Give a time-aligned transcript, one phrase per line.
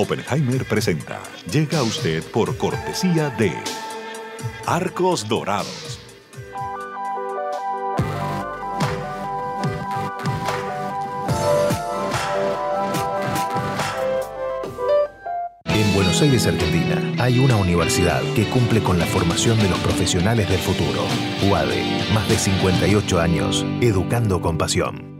[0.00, 1.20] Oppenheimer presenta.
[1.52, 3.52] Llega a usted por cortesía de
[4.64, 6.00] Arcos Dorados.
[15.66, 20.48] En Buenos Aires, Argentina, hay una universidad que cumple con la formación de los profesionales
[20.48, 21.04] del futuro.
[21.50, 25.19] UADE, más de 58 años, educando con pasión.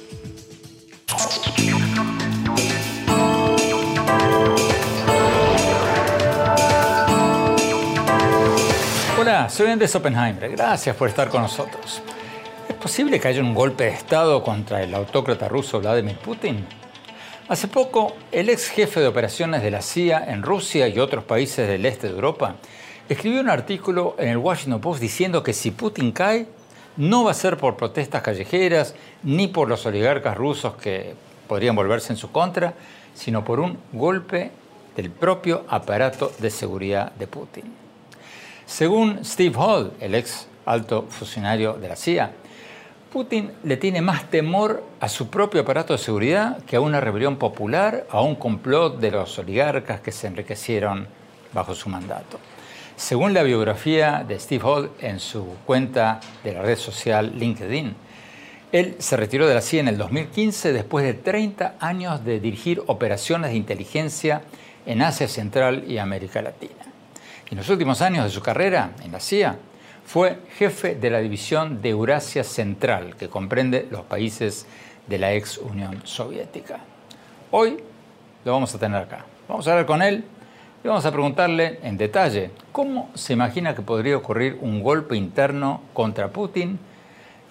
[9.51, 10.49] Soy Andrés Oppenheimer.
[10.49, 12.01] Gracias por estar con nosotros.
[12.69, 16.65] ¿Es posible que haya un golpe de Estado contra el autócrata ruso Vladimir Putin?
[17.49, 21.67] Hace poco, el ex jefe de operaciones de la CIA en Rusia y otros países
[21.67, 22.55] del este de Europa
[23.09, 26.47] escribió un artículo en el Washington Post diciendo que si Putin cae,
[26.95, 31.13] no va a ser por protestas callejeras ni por los oligarcas rusos que
[31.49, 32.73] podrían volverse en su contra,
[33.13, 34.51] sino por un golpe
[34.95, 37.80] del propio aparato de seguridad de Putin.
[38.71, 42.31] Según Steve Hall, el ex alto funcionario de la CIA,
[43.11, 47.35] Putin le tiene más temor a su propio aparato de seguridad que a una rebelión
[47.35, 51.05] popular, a un complot de los oligarcas que se enriquecieron
[51.51, 52.39] bajo su mandato.
[52.95, 57.93] Según la biografía de Steve Hall en su cuenta de la red social LinkedIn,
[58.71, 62.81] él se retiró de la CIA en el 2015 después de 30 años de dirigir
[62.87, 64.43] operaciones de inteligencia
[64.85, 66.80] en Asia Central y América Latina.
[67.51, 69.57] En los últimos años de su carrera en la CIA,
[70.05, 74.65] fue jefe de la división de Eurasia Central, que comprende los países
[75.05, 76.79] de la ex Unión Soviética.
[77.51, 77.83] Hoy
[78.45, 79.25] lo vamos a tener acá.
[79.49, 80.23] Vamos a hablar con él
[80.81, 85.81] y vamos a preguntarle en detalle cómo se imagina que podría ocurrir un golpe interno
[85.93, 86.79] contra Putin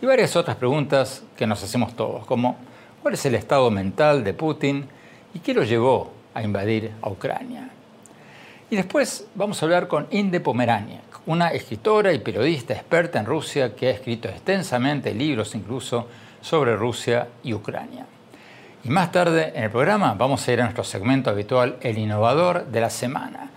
[0.01, 2.57] y varias otras preguntas que nos hacemos todos, como
[3.03, 4.89] cuál es el estado mental de Putin
[5.35, 7.69] y qué lo llevó a invadir a Ucrania.
[8.71, 13.75] Y después vamos a hablar con Inde Pomerania, una escritora y periodista experta en Rusia
[13.75, 16.07] que ha escrito extensamente libros incluso
[16.41, 18.07] sobre Rusia y Ucrania.
[18.85, 22.67] Y más tarde en el programa vamos a ir a nuestro segmento habitual El Innovador
[22.67, 23.51] de la Semana,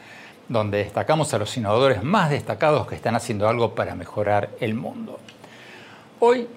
[0.49, 5.19] donde destacamos a los innovadores más destacados que están haciendo algo para mejorar el mundo.
[6.21, 6.47] Hoy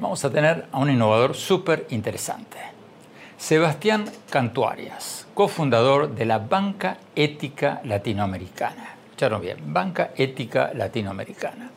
[0.00, 2.58] vamos a tener a un innovador súper interesante,
[3.36, 8.96] Sebastián Cantuarias cofundador de la Banca Ética Latinoamericana.
[9.40, 11.70] Bien, Banca Ética Latinoamericana.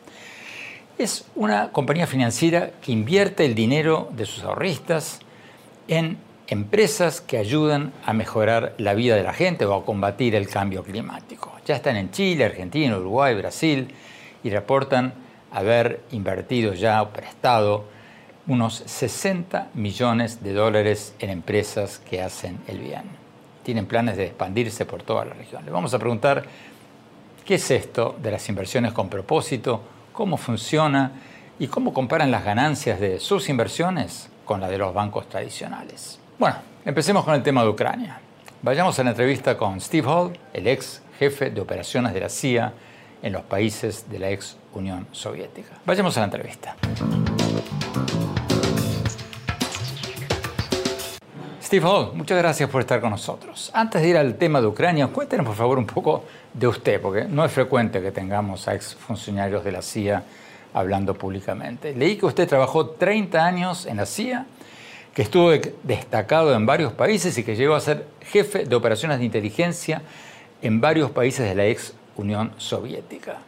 [0.98, 5.20] Es una compañía financiera que invierte el dinero de sus ahorristas
[5.86, 6.18] en
[6.48, 10.82] empresas que ayudan a mejorar la vida de la gente o a combatir el cambio
[10.82, 11.52] climático.
[11.64, 13.94] Ya están en Chile, Argentina, Uruguay, Brasil
[14.42, 15.14] y reportan
[15.52, 17.84] haber invertido ya o prestado
[18.48, 23.21] unos 60 millones de dólares en empresas que hacen el bien
[23.62, 25.64] tienen planes de expandirse por toda la región.
[25.64, 26.44] Le vamos a preguntar
[27.44, 31.12] qué es esto de las inversiones con propósito, cómo funciona
[31.58, 36.18] y cómo comparan las ganancias de sus inversiones con las de los bancos tradicionales.
[36.38, 38.20] Bueno, empecemos con el tema de Ucrania.
[38.62, 42.72] Vayamos a la entrevista con Steve Hall, el ex jefe de operaciones de la CIA
[43.22, 45.70] en los países de la ex Unión Soviética.
[45.84, 46.76] Vayamos a la entrevista.
[51.72, 53.70] Steve Hall, muchas gracias por estar con nosotros.
[53.72, 56.22] Antes de ir al tema de Ucrania, cuéntenos por favor un poco
[56.52, 60.22] de usted, porque no es frecuente que tengamos a exfuncionarios de la CIA
[60.74, 61.94] hablando públicamente.
[61.94, 64.44] Leí que usted trabajó 30 años en la CIA,
[65.14, 65.50] que estuvo
[65.82, 70.02] destacado en varios países y que llegó a ser jefe de operaciones de inteligencia
[70.60, 73.38] en varios países de la ex Unión Soviética.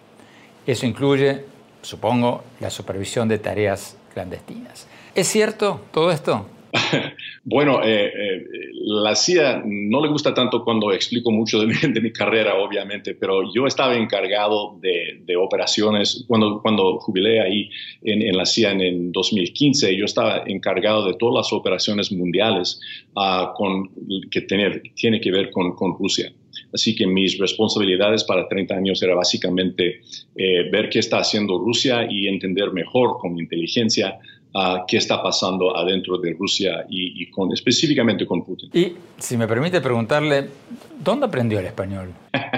[0.66, 1.44] Eso incluye,
[1.82, 4.86] supongo, la supervisión de tareas clandestinas.
[5.14, 6.46] ¿Es cierto todo esto?
[7.44, 11.66] bueno, eh, eh, la CIA no le gusta tanto cuando explico mucho de
[12.00, 17.70] mi, carrera, obviamente, pero yo estaba encargado de, operaciones, cuando, cuando jubilé ahí
[18.02, 22.80] en, la CIA en, 2015, yo estaba encargado de todas las operaciones mundiales
[23.14, 23.90] uh, con,
[24.30, 26.32] que tener, tiene que ver con, con Rusia.
[26.72, 30.00] Así que mis responsabilidades para 30 años era básicamente
[30.36, 34.18] eh, ver qué está haciendo Rusia y entender mejor con inteligencia
[34.54, 38.70] uh, qué está pasando adentro de Rusia y, con, específicamente con Putin.
[38.72, 40.48] Y si me permite preguntarle,
[40.98, 42.08] ¿dónde aprendió el español?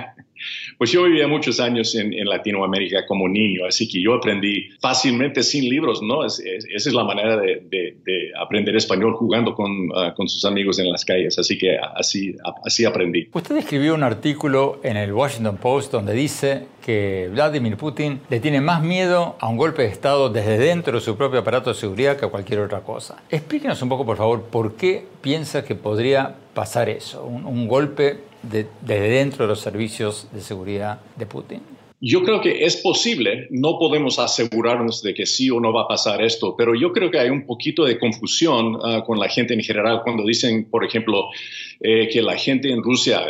[0.78, 5.68] Pues yo vivía muchos años en, Latinoamérica como niño, así que yo aprendí fácilmente sin
[5.68, 6.24] libros, ¿no?
[6.24, 6.42] esa
[6.74, 11.38] es la manera de, aprender español jugando con, ah, con, sus amigos en las calles,
[11.38, 13.28] así que así, así aprendí.
[13.32, 18.60] Usted escribió un artículo en el Washington Post donde dice que Vladimir Putin le tiene
[18.60, 22.16] más miedo a un golpe de Estado desde dentro de su propio aparato de seguridad
[22.18, 23.22] que a cualquier otra cosa.
[23.30, 28.18] Explíquenos un poco, por favor, por qué piensa que podría pasar eso, un golpe
[28.50, 31.60] de, desde dentro de los servicios de seguridad de Putin?
[31.98, 35.88] Yo creo que es posible, no podemos asegurarnos de que sí o no va a
[35.88, 39.54] pasar esto, pero yo creo que hay un poquito de confusión ah, con la gente
[39.54, 41.30] en general cuando dicen, por ejemplo,
[41.80, 43.22] eh, que la gente en Rusia,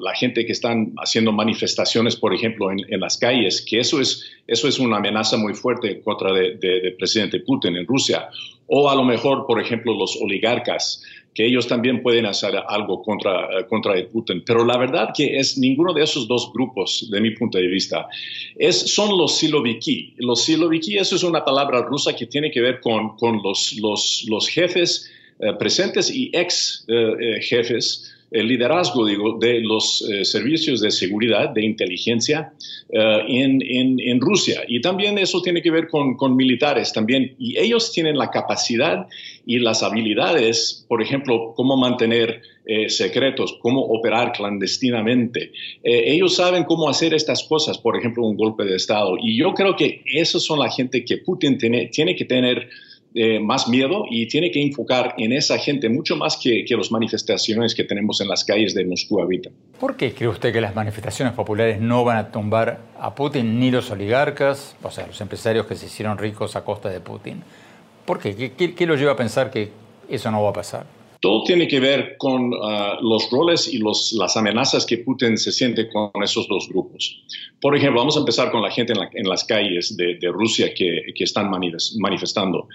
[0.00, 4.66] la gente que están haciendo manifestaciones, por ejemplo, en, las calles, que eso es, eso
[4.66, 8.28] es una amenaza muy fuerte contra del de, presidente Putin en Rusia.
[8.66, 11.02] O a lo mejor, por ejemplo, los oligarcas
[11.34, 14.42] que ellos también pueden hacer algo contra, eh, contra Putin.
[14.44, 18.08] Pero la verdad que es ninguno de esos dos grupos, de mi punto de vista,
[18.56, 20.14] es, son los siloviki.
[20.18, 24.26] Los siloviki, eso es una palabra rusa que tiene que ver con, con los, los,
[24.28, 30.80] los jefes eh, presentes y ex eh, jefes el liderazgo digo, de los eh, servicios
[30.80, 32.52] de seguridad, de inteligencia
[32.88, 33.60] eh, en,
[34.00, 34.62] en, Rusia.
[34.68, 37.34] Y también eso tiene que ver con, con, militares también.
[37.38, 39.06] Y ellos tienen la capacidad
[39.46, 45.52] y las habilidades, por ejemplo, cómo mantener eh, secretos, cómo operar clandestinamente.
[45.82, 49.16] ellos saben cómo hacer estas cosas, por ejemplo, un golpe de Estado.
[49.20, 52.68] Y yo creo que esos son la gente que Putin tiene, tiene que tener
[53.14, 56.92] eh, más miedo y tiene que enfocar en esa gente mucho más que, que las
[56.92, 59.50] manifestaciones que tenemos en las calles de Moscú ahorita.
[59.80, 63.70] ¿Por qué cree usted que las manifestaciones populares no van a tumbar a Putin ni
[63.70, 67.42] los oligarcas, o sea, los empresarios que se hicieron ricos a costa de Putin?
[68.04, 68.36] ¿Por qué?
[68.36, 69.70] ¿Qué, qué, qué lo lleva a pensar que
[70.08, 70.99] eso no va a pasar?
[71.20, 75.52] Todo tiene que ver con ah, los roles y los, las amenazas que Putin se
[75.52, 77.22] siente con esos dos grupos.
[77.60, 81.24] Por ejemplo, vamos a empezar con la gente en, las calles de, Rusia que, que,
[81.24, 82.68] están manifestando.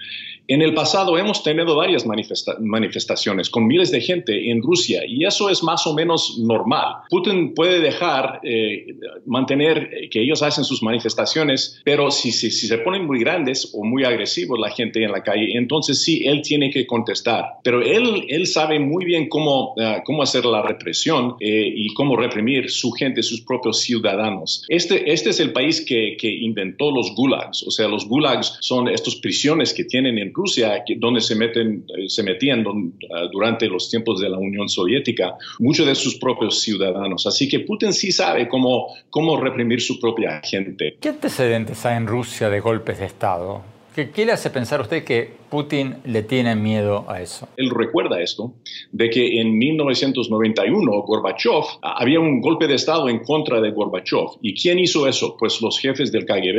[0.48, 5.50] En el pasado hemos tenido varias manifestaciones con miles de gente en Rusia y eso
[5.50, 6.96] es más o menos normal.
[7.10, 8.86] Putin puede dejar, eh,
[9.26, 13.84] mantener que ellos hacen sus manifestaciones, pero si, si, si, se ponen muy grandes o
[13.84, 17.44] muy agresivos la gente en la calle, entonces sí, él tiene que contestar.
[17.64, 22.16] Pero él, él sabe muy bien cómo, uh, cómo hacer la represión eh, y cómo
[22.16, 24.64] reprimir su gente, sus propios ciudadanos.
[24.68, 28.88] Este, este es el país que, que inventó los gulags, o sea, los gulags son
[28.88, 32.64] estas prisiones que tienen en Rusia, donde se, meten, eh, se metían
[33.10, 37.26] ah, durante los tiempos de la Unión Soviética, muchos de sus propios ciudadanos.
[37.26, 40.96] Así que Putin sí sabe cómo, cómo reprimir su propia gente.
[41.00, 43.62] ¿Qué antecedentes hay en Rusia de golpes de Estado?
[43.96, 47.48] ¿Qué, le hace pensar a usted que Putin le tiene miedo a eso?
[47.56, 48.54] Él recuerda esto,
[48.92, 54.38] de que en 1991 Gorbachev, había un golpe de Estado en contra de Gorbachev.
[54.42, 55.36] ¿Y quién hizo eso?
[55.38, 56.58] Pues los jefes del KGB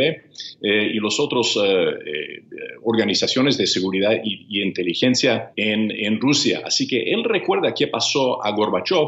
[0.62, 2.44] eh, y los otros eh, eh,
[2.84, 6.62] organizaciones de seguridad y, y inteligencia en, en Rusia.
[6.66, 9.08] Así que él recuerda qué pasó a Gorbachev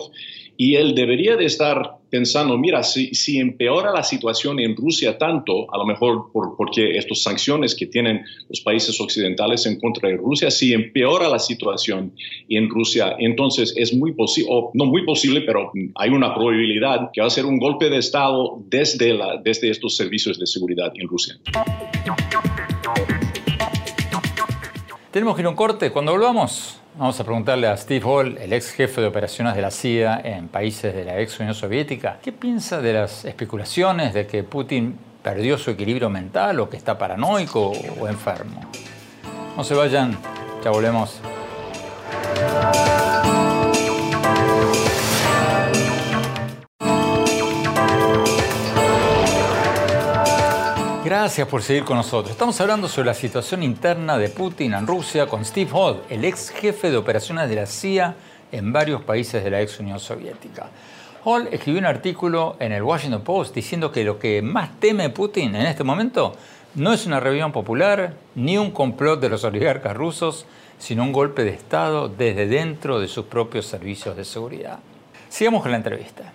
[0.61, 5.73] y él debería de estar pensando, mira, si, si empeora la situación en Rusia tanto,
[5.73, 10.17] a lo mejor por, porque estas sanciones que tienen los países occidentales en contra de
[10.17, 12.13] Rusia, si empeora la situación
[12.49, 17.21] en Rusia, entonces es muy posible, o no muy posible, pero hay una probabilidad que
[17.21, 21.07] va a ser un golpe de Estado desde, la, desde estos servicios de seguridad en
[21.07, 21.35] Rusia.
[25.11, 25.91] Tenemos que ir a un corte.
[25.91, 29.71] Cuando volvamos, Vamos a preguntarle a Steve Hall, el ex jefe de operaciones de la
[29.71, 34.43] CIA en países de la ex Unión Soviética, ¿qué piensa de las especulaciones de que
[34.43, 38.69] Putin perdió su equilibrio mental o que está paranoico o enfermo?
[39.59, 40.17] No se vayan,
[40.63, 41.19] ya volvemos.
[51.03, 52.31] Gracias por seguir con nosotros.
[52.31, 56.51] Estamos hablando sobre la situación interna de Putin en Rusia con Steve Hall, el ex
[56.51, 58.15] jefe de operaciones de la CIA
[58.53, 60.69] en varios países de la ex Unión Soviética.
[61.25, 65.53] Hall escribió un artículo en el Washington Post diciendo que lo que más teme Putin
[65.53, 66.33] en este momento
[66.79, 70.45] no es una rebelión popular, ni un complot de los oligarcas rusos,
[70.77, 74.79] sino un golpe de Estado desde dentro de sus propios servicios de seguridad.
[75.27, 76.31] Sigamos con la entrevista.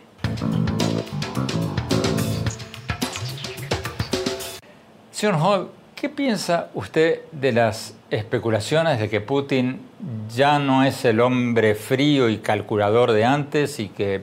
[5.11, 9.81] Señor Hall, ¿qué piensa usted de las especulaciones de que Putin
[10.29, 14.21] ya no es el hombre frío y calculador de antes y que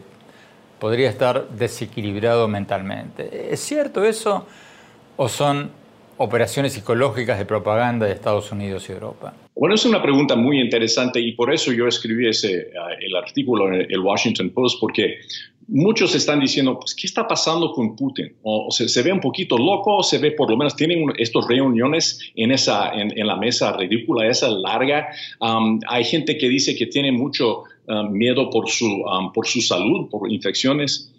[0.78, 3.52] podría estar desequilibrado mentalmente?
[3.52, 4.46] ¿Es cierto eso
[5.18, 5.81] o son
[6.22, 9.34] operaciones psicológicas de propaganda de Estados Unidos y Europa?
[9.56, 13.68] Bueno, es una pregunta muy interesante y por eso yo escribí ese, ah, el artículo
[13.68, 15.20] en el Washington Post, porque
[15.68, 18.34] muchos están diciendo, pues, ¿qué está pasando con Putin?
[18.44, 22.20] O, se, ve un poquito loco, o se ve por lo menos, tienen estas reuniones
[22.36, 25.10] en, esa, en, la mesa ridícula, esa larga.
[25.88, 27.64] hay gente que dice que tiene mucho
[28.10, 31.12] miedo por su, por su salud, por infecciones.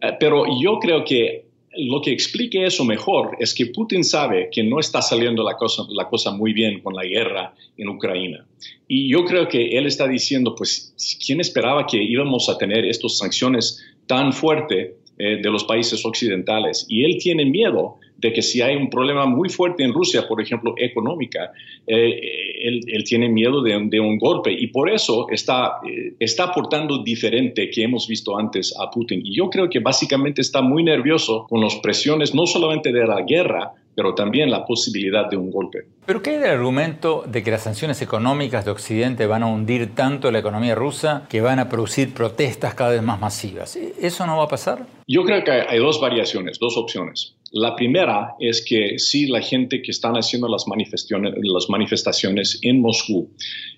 [0.00, 4.62] Eh, pero yo creo que lo que explique eso mejor es que Putin sabe que
[4.62, 8.44] no está saliendo la cosa, muy bien con la guerra en Ucrania.
[8.88, 13.18] Y yo creo que él está diciendo, pues, ¿quién esperaba que íbamos a tener estas
[13.18, 16.86] sanciones tan fuertes eh, de los países occidentales?
[16.88, 20.40] Y él tiene miedo de que si hay un problema muy fuerte en Rusia, por
[20.40, 21.52] ejemplo, económica,
[21.86, 22.20] eh,
[22.62, 27.82] él, tiene miedo de, un golpe y por eso está, eh, está aportando diferente que
[27.82, 29.20] hemos visto antes a Putin.
[29.24, 33.22] Y yo creo que básicamente está muy nervioso con las presiones no solamente de la
[33.22, 35.86] guerra, pero también la posibilidad de un golpe.
[36.06, 39.94] ¿Pero qué hay del argumento de que las sanciones económicas de Occidente van a hundir
[39.94, 43.76] tanto la economía rusa que van a producir protestas cada vez más masivas?
[43.76, 44.86] ¿Eso no va a pasar?
[45.06, 47.36] Yo creo que hay dos variaciones, dos opciones.
[47.52, 52.80] La primera es que si la gente que están haciendo las manifestaciones, las manifestaciones en
[52.80, 53.28] Moscú,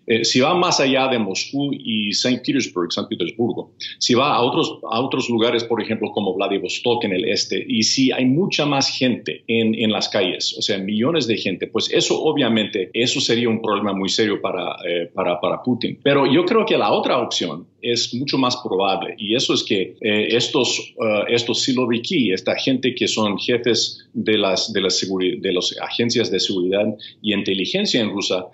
[0.06, 2.42] eh, si va más allá de Moscú y St.
[2.44, 7.12] Petersburg, San Petersburgo, si va a otros, a otros lugares, por ejemplo, como Vladivostok en
[7.14, 11.26] el este, y si hay mucha más gente en, en las calles, o sea, millones
[11.26, 15.62] de gente, pues eso obviamente, eso sería un problema muy serio para, eh, para, para
[15.62, 15.98] Putin.
[16.02, 19.14] Pero yo creo que la otra opción es mucho más probable.
[19.18, 24.38] Y eso es que eh, estos, uh, estos siloviki, esta gente que son jefes de
[24.38, 26.86] las, de, las de las agencias de seguridad
[27.20, 28.44] y inteligencia en Rusia,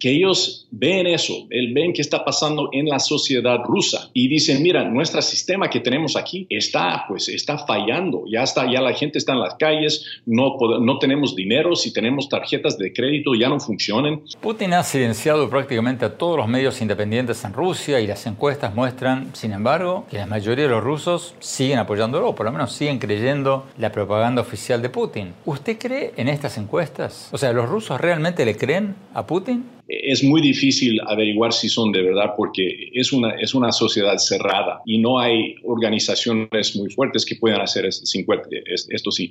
[0.00, 4.82] que ellos ven eso, ven qué está pasando en la sociedad rusa y dicen, mira,
[4.84, 9.34] nuestro sistema que tenemos aquí está, pues, está fallando, ya está, ya la gente está
[9.34, 14.22] en las calles, no, no tenemos dinero, si tenemos tarjetas de crédito ya no funcionan.
[14.40, 19.30] Putin ha silenciado prácticamente a todos los medios independientes en Rusia y las encuestas muestran,
[19.34, 23.66] sin embargo, que la mayoría de los rusos siguen apoyándolo, por lo menos siguen creyendo
[23.76, 25.34] la propaganda oficial de Putin.
[25.44, 27.28] ¿Usted cree en estas encuestas?
[27.32, 29.79] O sea, ¿los rusos realmente le creen a Putin?
[29.90, 34.82] Es muy difícil averiguar si son de verdad porque es una, es una sociedad cerrada
[34.84, 38.14] y no hay organizaciones muy fuertes que puedan hacer estas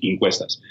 [0.02, 0.62] encuestas.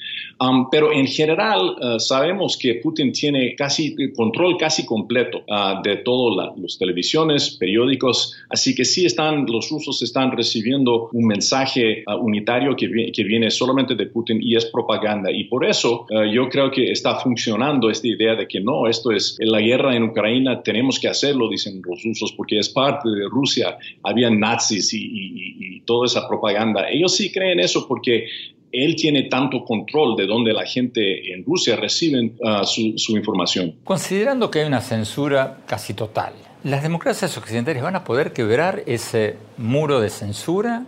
[0.40, 5.96] Um, pero en general uh, sabemos que Putin tiene casi control casi completo uh, de
[5.98, 12.16] todas las televisiones, periódicos, así que sí están, los rusos están recibiendo un mensaje uh,
[12.16, 15.30] unitario que, que viene solamente de Putin y es propaganda.
[15.30, 19.36] Y por eso yo creo que está funcionando esta idea de que no, esto es
[19.38, 23.78] la guerra en Ucrania tenemos que hacerlo, dicen los rusos, porque es parte de Rusia.
[24.02, 26.88] Había nazis y, toda esa propaganda.
[26.90, 28.26] Ellos sí creen eso porque
[28.70, 33.76] él tiene tanto control de donde la gente en Rusia recibe uh, su, su, información.
[33.84, 39.36] Considerando que hay una censura casi total, ¿las democracias occidentales van a poder quebrar ese
[39.56, 40.84] muro de censura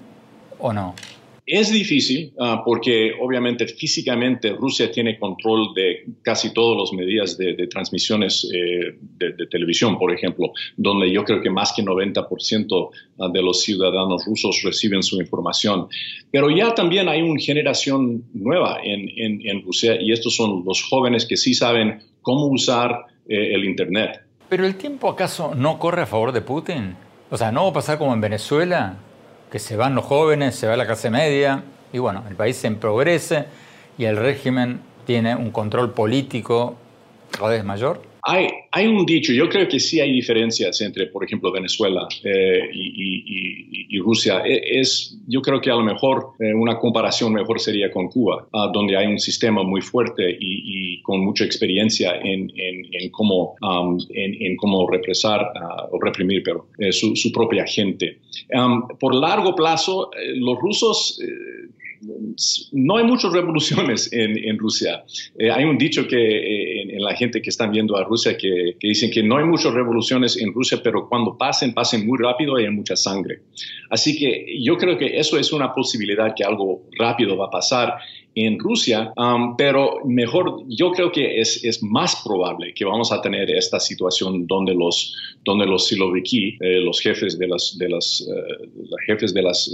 [0.59, 0.95] o no?
[1.53, 7.67] Es difícil ah, porque obviamente físicamente Rusia tiene control de casi todas las medidas de,
[7.67, 13.43] transmisiones eh, de, televisión, por ejemplo, donde yo creo que más que 90% ah, de
[13.43, 15.89] los ciudadanos rusos reciben su información.
[16.31, 19.11] Pero ya también hay una generación nueva en,
[19.45, 24.21] en, Rusia y estos son los jóvenes que sí saben cómo usar eh, el Internet.
[24.49, 26.95] ¿Pero el tiempo acaso no corre a favor de Putin?
[27.29, 28.99] O sea, ¿no va a pasar como en Venezuela?
[29.51, 32.67] Que se van los jóvenes, se va la clase media, y bueno, el país se
[32.67, 33.47] empobrece
[33.99, 36.77] y el régimen tiene un control político
[37.31, 38.10] cada vez mayor?
[38.23, 42.69] Hay, hay un dicho, yo creo que sí hay diferencias entre, por ejemplo, Venezuela eh,
[42.73, 44.43] y, Rusia.
[44.45, 48.49] E, es, yo creo que a lo mejor eh, una comparación mejor sería con Cuba,
[48.53, 52.51] ah, donde hay un sistema muy fuerte y, con mucha experiencia en,
[53.11, 53.57] cómo,
[54.11, 58.19] en, cómo represar ah, o reprimir pero, eh, su, propia gente.
[58.99, 61.19] por largo plazo, los rusos
[62.73, 65.05] no hay muchas revoluciones en, Rusia.
[65.39, 68.77] Eh, hay un dicho que eh, en, la gente que están viendo a Rusia que,
[68.81, 72.65] dicen que no hay muchas revoluciones en Rusia, pero cuando pasen, pasen muy rápido y
[72.65, 73.41] hay mucha sangre.
[73.91, 77.95] Así que yo creo que eso es una posibilidad que algo rápido va a pasar
[78.35, 83.21] en Rusia, um, pero mejor, yo creo que es, es, más probable que vamos a
[83.21, 88.25] tener esta situación donde los, donde los siloviki, eh, los jefes de las, de las,
[89.07, 89.69] jefes de las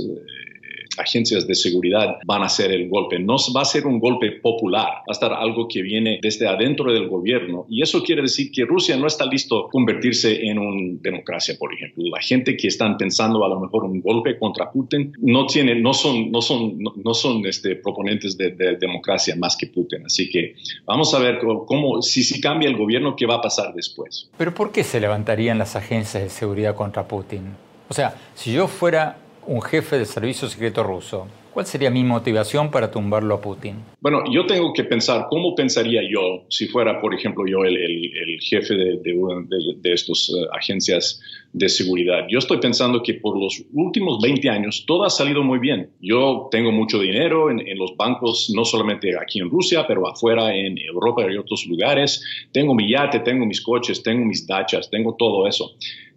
[0.99, 3.19] agencias de seguridad van a hacer el golpe.
[3.19, 6.93] No va a ser un golpe popular, va a estar algo que viene desde adentro
[6.93, 7.67] del gobierno.
[7.69, 11.73] Y eso quiere decir que Rusia no está listo a convertirse en una democracia, por
[11.73, 12.05] ejemplo.
[12.11, 15.93] La gente que están pensando a lo mejor un golpe contra Putin no tiene, no
[15.93, 18.50] son, no son, no, son este, proponentes de,
[18.81, 20.07] democracia más que Putin.
[20.07, 24.29] Así que vamos a ver cómo, si cambia el gobierno, qué va a pasar después.
[24.37, 27.43] Pero ¿por qué se levantarían las agencias de seguridad contra Putin?
[27.88, 31.26] O sea, si yo fuera un jefe del servicio secreto ruso.
[31.57, 33.76] ¿Cuál sería mi motivación para tumbarlo a Putin?
[34.03, 38.75] Bueno, yo tengo que pensar cómo pensaría yo si fuera, por ejemplo, yo el, jefe
[38.75, 41.19] de, de, estas eh, agencias
[41.55, 42.26] de seguridad.
[42.29, 45.88] Yo estoy pensando que por los últimos 20 años todo ha salido muy bien.
[45.99, 50.55] Yo tengo mucho dinero en, en los bancos, no solamente aquí en Rusia, pero afuera
[50.55, 52.23] en Europa y otros lugares.
[52.53, 55.71] Tengo mi yate, tengo mis coches, tengo mis dachas, tengo todo eso.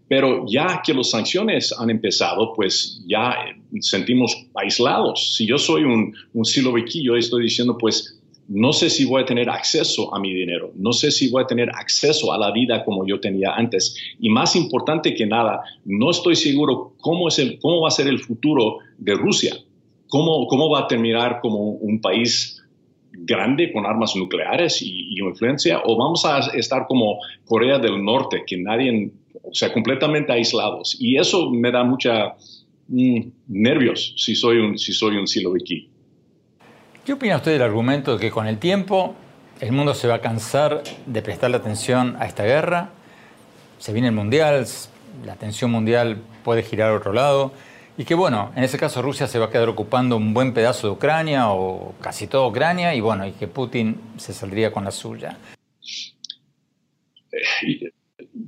[0.09, 3.35] Pero ya que las sanciones han empezado, pues ya
[3.79, 5.35] sentimos aislados.
[5.35, 9.47] Si yo soy un, un yo estoy diciendo, pues no sé si voy a tener
[9.47, 13.05] acceso a mi dinero, no sé si voy a tener acceso a la vida como
[13.05, 13.95] yo tenía antes.
[14.19, 18.07] Y más importante que nada, no estoy seguro cómo, es el, cómo va a ser
[18.07, 19.55] el futuro de Rusia,
[20.07, 22.59] cómo, cómo va a terminar como un país
[23.11, 28.43] grande con armas nucleares y, y, influencia, o vamos a estar como Corea del Norte,
[28.47, 29.11] que nadie
[29.49, 30.95] o sea, completamente aislados.
[30.99, 32.35] Y eso me da mucha
[32.87, 35.89] mm, nervios si soy un, si soy un siloviki.
[37.05, 39.15] ¿Qué opina usted del argumento de que con el tiempo
[39.59, 42.89] el mundo se va a cansar de prestarle atención a esta guerra?
[43.79, 44.65] Se viene el mundial,
[45.25, 47.51] la atención mundial puede girar a otro lado.
[47.97, 50.87] Y que bueno, en ese caso Rusia se va a quedar ocupando un buen pedazo
[50.87, 54.91] de Ucrania o casi toda Ucrania y bueno, y que Putin se saldría con la
[54.91, 55.37] suya.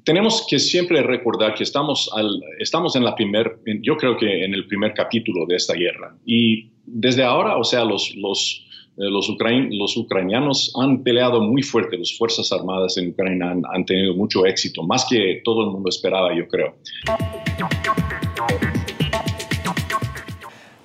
[0.03, 4.53] Tenemos que siempre recordar que estamos, al, estamos en la primer, yo creo que en
[4.53, 6.15] el primer capítulo de esta guerra.
[6.25, 8.65] Y desde ahora, o sea, los, los,
[8.97, 13.85] eh, los, los ucranianos han peleado muy fuerte, las Fuerzas Armadas en Ucrania han, han
[13.85, 16.75] tenido mucho éxito, más que todo el mundo esperaba, yo creo.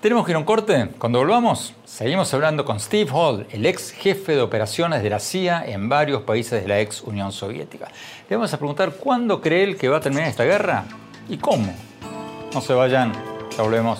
[0.06, 0.88] Tenemos que ir a un corte.
[1.00, 5.64] Cuando volvamos, seguimos hablando con Steve Hall, el ex jefe de operaciones de la CIA
[5.66, 7.88] en varios países de la ex Unión Soviética.
[8.30, 10.84] Le vamos a preguntar cuándo cree él que va a terminar esta guerra
[11.28, 11.74] y cómo.
[12.54, 13.14] No se vayan,
[13.56, 13.98] ya volvemos.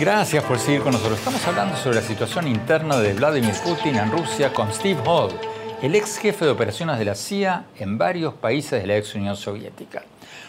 [0.00, 1.20] Gracias por seguir con nosotros.
[1.20, 5.30] Estamos hablando sobre la situación interna de Vladimir Putin en Rusia con Steve Hall
[5.82, 9.36] el ex jefe de operaciones de la CIA en varios países de la ex Unión
[9.36, 10.04] Soviética.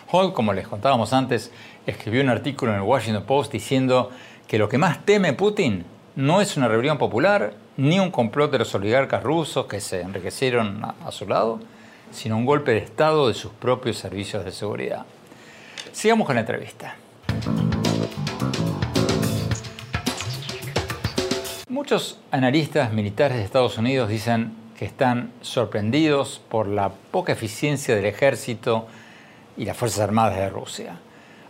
[0.10, 1.52] Hall, como les contábamos antes,
[1.86, 4.10] escribió un artículo en el Washington Post diciendo
[4.48, 5.86] que lo que más teme Putin
[6.16, 10.82] no es una rebelión popular ni un complot de los oligarcas rusos que se enriquecieron
[10.84, 11.60] a, su lado,
[12.12, 15.06] sino un golpe de Estado de sus propios servicios de seguridad.
[15.92, 16.96] Sigamos con la entrevista.
[21.68, 28.06] Muchos analistas militares de Estados Unidos dicen que están sorprendidos por la poca eficiencia del
[28.06, 28.88] ejército
[29.58, 31.00] y las Fuerzas Armadas de Rusia.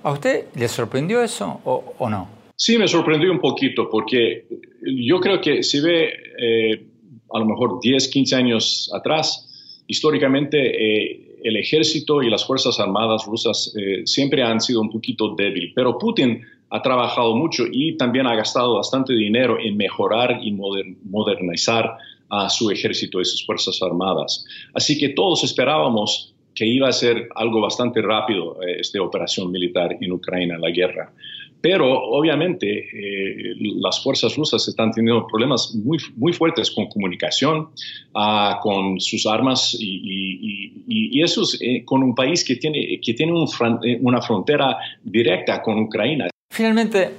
[0.04, 2.30] ¿A usted le sorprendió eso o, no?
[2.56, 4.46] Sí, me sorprendió un poquito porque
[4.82, 6.86] yo creo que si ve eh,
[7.34, 13.26] a lo mejor 10, 15 años atrás, históricamente eh, el ejército y las Fuerzas Armadas
[13.26, 18.28] rusas eh, siempre han sido un poquito débil, pero Putin ha trabajado mucho y también
[18.28, 21.98] ha gastado bastante dinero en mejorar y modernizar
[22.30, 24.46] a su ejército y sus fuerzas armadas.
[24.74, 29.96] Así que todos esperábamos que iba a ser algo bastante rápido eh, esta operación militar
[30.02, 31.14] en Ucrania, la guerra.
[31.62, 37.70] Pero obviamente eh, las fuerzas rusas están teniendo problemas muy, muy fuertes con comunicación,
[38.14, 43.34] ah, con sus armas y, eso es eh, con un país que tiene, que tiene
[43.34, 46.30] una frontera directa con Ucrania.
[46.52, 47.12] Finalmente,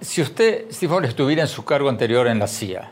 [0.00, 2.90] si usted, Steve estuviera en su cargo anterior en la CIA,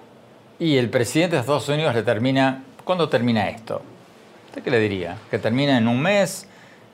[0.61, 3.81] y el presidente de Estados Unidos le termina, ¿cuándo termina esto?
[4.47, 5.18] ¿Usted qué le diría?
[5.31, 6.49] ¿Que termina en un mes,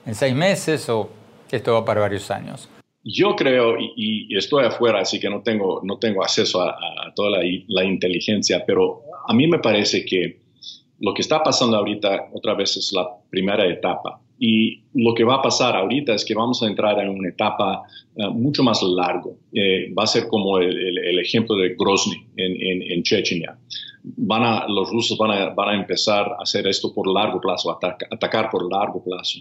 [0.04, 1.08] en seis meses o
[1.48, 2.68] que esto va para varios años?
[3.02, 6.74] Yo creo, y, estoy afuera, así que no tengo, no tengo acceso a,
[7.14, 10.40] toda la, inteligencia, pero a mí me parece que
[11.00, 14.20] lo que está pasando ahorita otra vez es la primera etapa.
[14.46, 17.82] Y lo que va a pasar ahorita es que vamos a entrar en una etapa
[18.14, 19.38] eh, mucho más largo.
[19.50, 23.56] Eh, va a ser como el, ejemplo de Grozny en, en, Chechenia.
[24.02, 27.70] Van a, los rusos van a, van a, empezar a hacer esto por largo plazo,
[28.10, 29.38] atacar por largo plazo.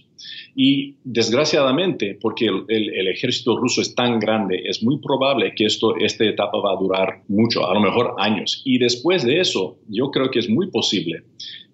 [0.55, 6.23] Y desgraciadamente, porque el, ejército ruso es tan grande, es muy probable que esto, esta
[6.23, 8.61] etapa va a durar mucho, a lo mejor años.
[8.63, 11.23] Y después de eso, yo creo que es muy posible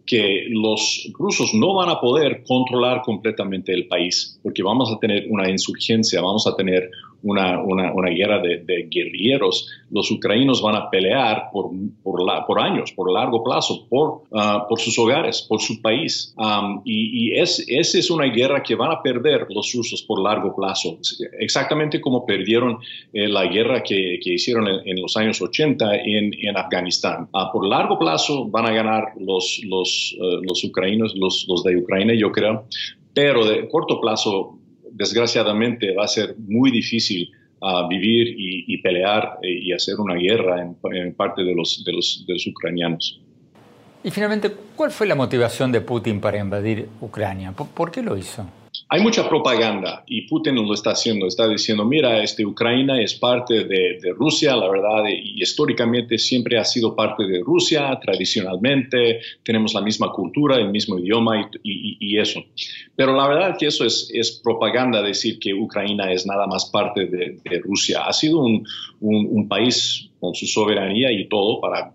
[0.09, 5.27] que los rusos no van a poder controlar completamente el país, porque vamos a tener
[5.29, 6.89] una insurgencia, vamos a tener
[7.23, 9.69] una, una, guerra de, guerrilleros.
[9.91, 11.71] Los ucranianos van a pelear por,
[12.03, 16.35] por, la, por años, por largo plazo, por, ah, por sus hogares, por su país.
[16.85, 20.55] y, y es, esa es una guerra que van a perder los rusos por largo
[20.55, 20.97] plazo,
[21.39, 22.77] exactamente como perdieron
[23.13, 27.27] eh, la guerra que, que hicieron en, los años 80 en, en Afganistán.
[27.33, 31.77] Ah, por largo plazo van a ganar los, los, uh, los ucranianos, los, los de
[31.77, 32.65] Ucrania, yo creo,
[33.13, 34.58] pero de corto plazo
[34.99, 37.31] desgraciadamente va a ser muy difícil
[37.61, 43.21] uh, vivir y, pelear eh, y hacer una guerra en, parte de los ucranianos.
[44.03, 47.51] Y finalmente, ¿cuál fue la motivación de Putin para invadir Ucrania?
[47.53, 48.45] ¿Por qué lo hizo?
[48.91, 53.65] Hay mucha propaganda y Putin lo está haciendo, está diciendo, mira, este, Ucrania es parte
[53.65, 59.81] de, Rusia, la verdad, y históricamente siempre ha sido parte de Rusia, tradicionalmente, tenemos la
[59.81, 62.43] misma cultura, el mismo idioma y, eso.
[62.95, 67.59] Pero la verdad que eso es, propaganda decir que Ucrania es nada más parte de,
[67.63, 68.05] Rusia.
[68.07, 71.93] Ha sido un, país con su soberanía y todo para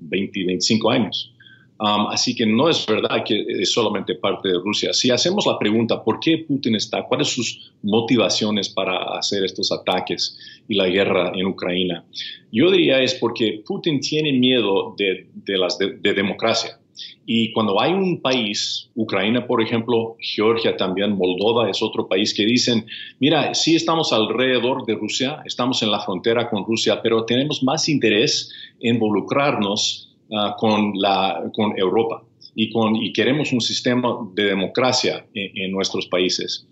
[0.00, 1.32] 20, pues, 25 años.
[1.78, 4.94] Así que no es verdad que es solamente parte de Rusia.
[4.94, 7.02] Si hacemos la pregunta, ¿por qué Putin está?
[7.02, 12.04] ¿Cuáles son sus motivaciones para hacer estos ataques y la guerra en Ucrania?
[12.50, 15.26] Yo diría es porque Putin tiene miedo de,
[15.58, 16.78] las de, democracia.
[17.26, 22.46] Y cuando hay un país, Ucrania, por ejemplo, Georgia también, Moldova es otro país que
[22.46, 22.86] dicen,
[23.18, 27.90] mira, sí estamos alrededor de Rusia, estamos en la frontera con Rusia, pero tenemos más
[27.90, 32.20] interés en involucrarnos Ah, con, la, con Europa
[32.56, 36.66] y, con, y queremos un sistema de democracia en, nuestros países.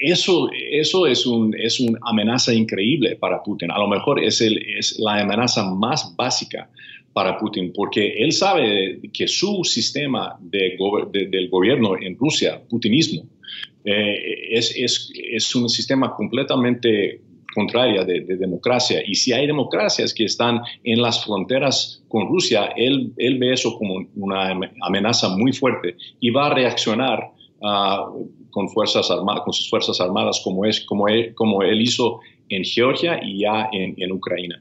[0.00, 3.72] Eso, eso es, un, es una amenaza increíble para Putin.
[3.72, 6.70] A lo mejor es, el, es la amenaza más básica
[7.12, 10.78] para Putin, porque él sabe que su sistema de,
[11.28, 13.24] del gobierno en Rusia, putinismo,
[13.84, 17.20] eh, es, es, es, un sistema completamente
[17.56, 19.02] contraria de, democracia.
[19.06, 23.78] Y si hay democracias que están en las fronteras con Rusia, él, él ve eso
[23.78, 24.50] como una
[24.82, 27.30] amenaza muy fuerte y va a reaccionar
[27.62, 28.10] ah,
[28.50, 32.62] con, fuerzas armadas, con sus fuerzas armadas como, es, como, él, como él hizo en
[32.62, 34.60] Georgia y ya en, en Ucrania.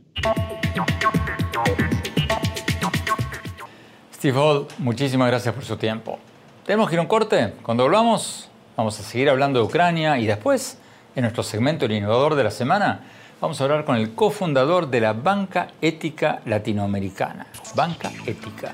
[4.14, 6.18] Steve Hall, muchísimas gracias por su tiempo.
[6.66, 7.54] Tenemos que ir a un corte.
[7.62, 10.80] Cuando volvamos, vamos a seguir hablando de Ucrania y después
[11.16, 13.00] en nuestro segmento El Innovador de la Semana,
[13.40, 17.48] vamos a hablar con el cofundador de la Banca Ética Latinoamericana.
[17.74, 18.74] Banca Ética.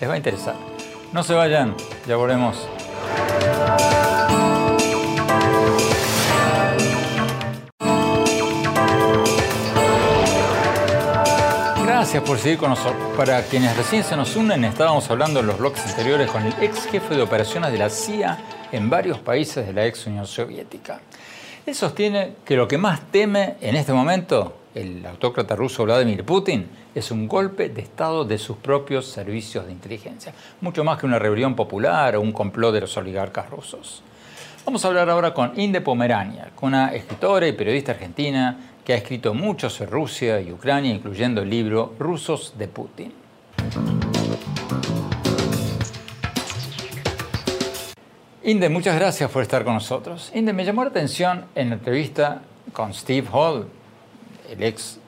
[0.00, 0.54] Les va a interesar.
[1.12, 1.74] No se vayan,
[2.06, 2.68] ya volvemos.
[11.84, 13.16] Gracias por seguir con nosotros.
[13.16, 16.86] Para quienes recién se nos unen, estábamos hablando en los bloques anteriores con el ex
[16.86, 18.38] jefe de operaciones de la CIA
[18.72, 21.00] en varios países de la ex Unión Soviética.
[21.72, 27.10] Sostiene que lo que más teme en este momento el autócrata ruso Vladimir Putin es
[27.10, 31.54] un golpe de Estado de sus propios servicios de inteligencia, mucho más que una rebelión
[31.54, 34.02] popular o un complot de los oligarcas rusos.
[34.66, 39.32] Vamos a hablar ahora con Inde Pomerania, una escritora y periodista argentina que ha escrito
[39.32, 43.12] mucho sobre Rusia y Ucrania, incluyendo el libro Rusos de Putin.
[48.42, 50.32] Inde, muchas gracias por estar con nosotros.
[50.34, 52.40] Inde, me llamó la atención en la entrevista
[52.72, 53.68] con Steve Hall,
[54.50, 54.98] el ex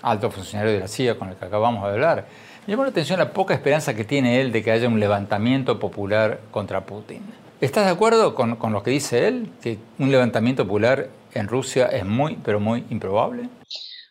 [0.00, 2.28] alto funcionario de la CIA con el que acabamos de hablar.
[2.64, 5.80] Me llamó la atención la poca esperanza que tiene él de que haya un levantamiento
[5.80, 7.22] popular contra Putin.
[7.60, 11.86] ¿Estás de acuerdo con, con lo que dice él, que un levantamiento popular en Rusia
[11.86, 13.48] es muy, pero muy improbable?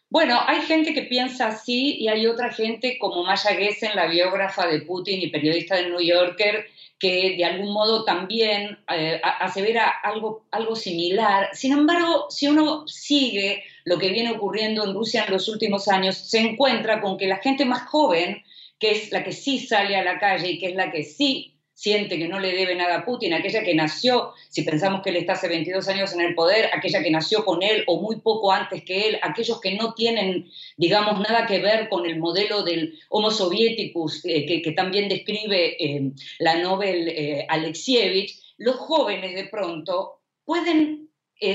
[0.09, 4.67] Bueno, hay gente que piensa así y hay otra gente como Maya Gessen, la biógrafa
[4.67, 6.65] de Putin y periodista del New Yorker,
[7.01, 11.49] que de algún modo también eh, asevera algo, algo similar.
[11.51, 16.15] Sin embargo, si uno sigue lo que viene ocurriendo en Rusia en los últimos años,
[16.15, 18.43] se encuentra con que la gente más joven,
[18.77, 21.50] que es la que sí sale a la calle y que es la que sí
[21.81, 25.15] siente que no le debe nada a Putin, aquella que nació, si pensamos que él
[25.15, 28.51] está hace 22 años en el poder, aquella que nació con él o muy poco
[28.51, 32.99] antes que él, aquellos que no tienen, digamos, nada que ver con el modelo del
[33.09, 40.21] Homo Sovieticus eh, que, también describe eh, la Nobel eh, Alexievich, los jóvenes de pronto
[40.45, 41.09] pueden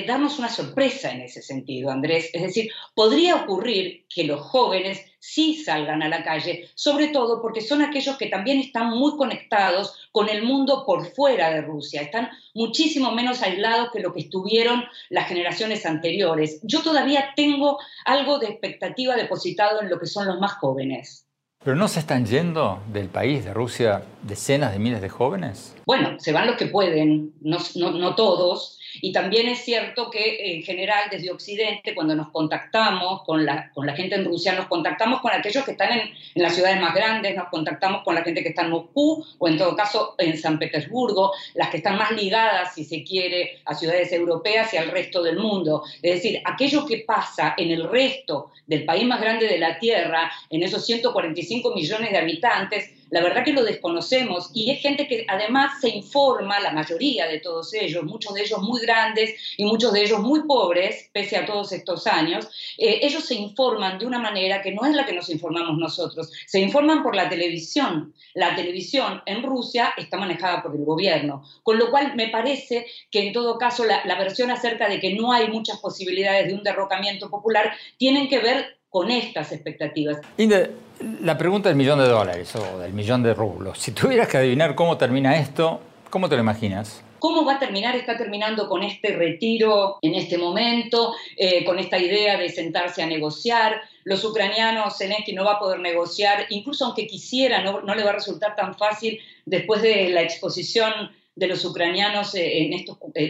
[0.09, 2.31] darnos una sorpresa en ese sentido, Andrés.
[2.33, 7.61] Es decir, podría ocurrir que los jóvenes sí salgan a la calle, sobre todo porque
[7.61, 12.31] son aquellos que también están muy conectados con el mundo por fuera de Rusia, están
[12.55, 16.61] muchísimo menos aislados que lo que estuvieron las generaciones anteriores.
[16.63, 21.27] Yo todavía tengo algo de expectativa depositado en lo que son los más jóvenes.
[21.65, 25.75] ¿Pero no se están yendo del país, de Rusia, decenas de miles de jóvenes?
[25.85, 30.55] Bueno, se van los que pueden, no, no, no todos, y también es cierto que
[30.55, 34.67] en general desde Occidente, cuando nos contactamos con la, con la gente en Rusia, nos
[34.67, 38.23] contactamos con aquellos que están en, en, las ciudades más grandes, nos contactamos con la
[38.23, 41.97] gente que está en Moscú o en todo caso en San Petersburgo, las que están
[41.97, 45.85] más ligadas, si se quiere, a ciudades europeas y al resto del mundo.
[46.03, 50.31] Es decir, aquello que pasa en el resto del país más grande de la Tierra,
[50.51, 55.25] en esos 145 millones de habitantes, la verdad que lo desconocemos y es gente que
[55.29, 59.93] además se informa, la mayoría de todos ellos, muchos de ellos muy grandes y muchos
[59.93, 64.19] de ellos muy pobres, pese a todos estos años, eh, ellos se informan de una
[64.19, 68.15] manera que no es la que nos informamos nosotros, se informan por la televisión.
[68.35, 73.27] La televisión en Rusia está manejada por el gobierno, con lo cual me parece que
[73.27, 76.63] en todo caso la, la versión acerca de que no hay muchas posibilidades de un
[76.63, 80.19] derrocamiento popular tienen que ver con estas expectativas.
[80.39, 83.79] Inde, la pregunta del millón de dólares o del millón de rublos.
[83.79, 85.81] Si tuvieras que adivinar cómo termina esto,
[86.11, 87.03] ¿cómo te lo imaginas?
[87.19, 87.97] ¿Cómo va a terminar?
[87.97, 93.07] Está terminando con este retiro en este momento, eh, con esta idea de sentarse a
[93.07, 93.81] negociar.
[94.05, 98.11] Los ucranianos, Zelensky no va a poder negociar, incluso aunque quisiera, no, no le va
[98.11, 102.73] a resultar tan fácil después de la exposición de los ucranianos eh, en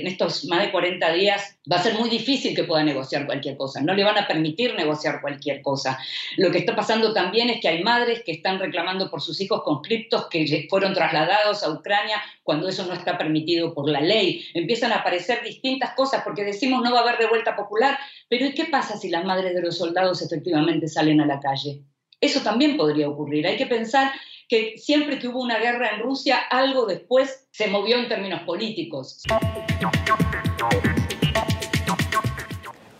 [0.06, 3.80] estos, más de 40 días, va a ser muy difícil que pueda negociar cualquier cosa.
[3.80, 5.98] No le van a permitir negociar cualquier cosa.
[6.36, 9.64] Lo que está pasando también es que hay madres que están reclamando por sus hijos
[9.64, 14.46] conscriptos que fueron trasladados a Ucrania cuando eso no está permitido por la ley.
[14.54, 18.54] Empiezan a aparecer distintas cosas porque decimos no va a haber revuelta popular, pero ¿y
[18.54, 21.82] qué pasa si las madres de los soldados efectivamente salen a la calle?
[22.20, 23.48] Eso también podría ocurrir.
[23.48, 24.12] Hay que pensar
[24.48, 29.22] que siempre que hubo una guerra en Rusia, algo después se movió en términos políticos.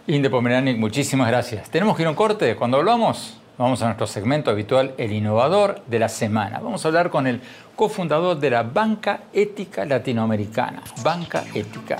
[0.08, 1.68] Inde Pomeranic, muchísimas gracias.
[1.70, 2.54] Tenemos que ir a un corte.
[2.56, 6.60] Cuando hablamos, vamos a nuestro segmento habitual, el innovador de la semana.
[6.60, 7.40] Vamos a hablar con el
[7.74, 10.82] cofundador de la Banca Ética Latinoamericana.
[11.02, 11.98] Banca Ética.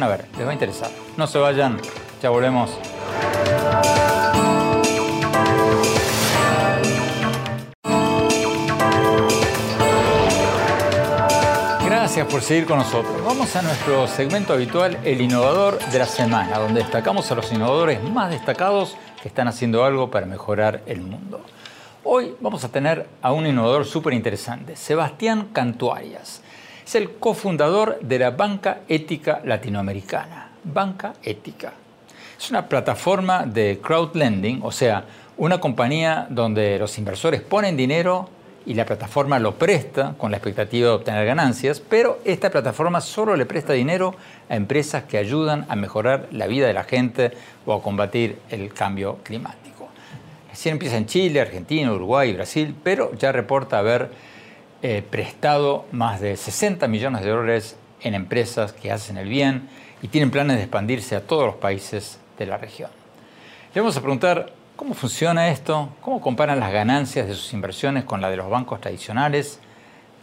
[0.00, 0.90] A ver, les va a interesar.
[1.16, 1.78] No se vayan,
[2.20, 2.76] ya volvemos.
[12.14, 13.24] Gracias por seguir con nosotros.
[13.24, 18.00] Vamos a nuestro segmento habitual, el innovador de la semana, donde destacamos a los innovadores
[18.04, 21.40] más destacados que están haciendo algo para mejorar el mundo.
[22.04, 26.40] Hoy vamos a tener a un innovador súper interesante, Sebastián Cantuarias.
[26.86, 30.50] Es el cofundador de la Banca Ética Latinoamericana.
[30.62, 31.72] Banca Ética.
[32.38, 35.04] Es una plataforma de crowdlending, o sea,
[35.36, 38.28] una compañía donde los inversores ponen dinero
[38.66, 43.36] y la plataforma lo presta con la expectativa de obtener ganancias, pero esta plataforma solo
[43.36, 44.14] le presta dinero
[44.48, 47.32] a empresas que ayudan a mejorar la vida de la gente
[47.66, 49.88] o a combatir el cambio climático.
[50.50, 54.10] Recién empieza en Chile, Argentina, Uruguay Brasil, pero ya reporta haber
[54.82, 59.68] eh, prestado más de 60 millones de dólares en empresas que hacen el bien
[60.02, 62.90] y tienen planes de expandirse a todos los países de la región.
[63.74, 65.90] Le vamos a preguntar ¿Cómo funciona esto?
[66.00, 69.60] ¿Cómo comparan las ganancias de sus inversiones con la de los bancos tradicionales?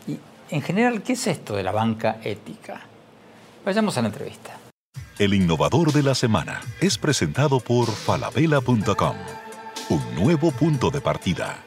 [0.08, 2.82] Y en general, ¿qué es esto de la banca ética?
[3.64, 4.58] Vayamos a la entrevista.
[5.18, 9.16] El innovador de la semana es presentado por falabella.com,
[9.90, 11.60] un nuevo punto de partida.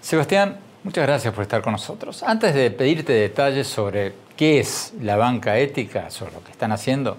[0.00, 2.22] Sebastián, muchas gracias por estar con nosotros.
[2.22, 7.18] Antes de pedirte detalles sobre qué es la banca ética, sobre lo que están haciendo,